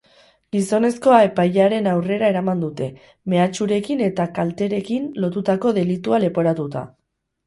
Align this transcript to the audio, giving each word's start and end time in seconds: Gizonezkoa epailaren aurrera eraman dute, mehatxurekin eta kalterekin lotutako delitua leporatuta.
Gizonezkoa 0.55 1.17
epailaren 1.25 1.89
aurrera 1.91 2.31
eraman 2.33 2.63
dute, 2.63 2.87
mehatxurekin 3.33 4.01
eta 4.05 4.25
kalterekin 4.39 5.05
lotutako 5.27 5.75
delitua 5.77 6.21
leporatuta. 6.25 6.83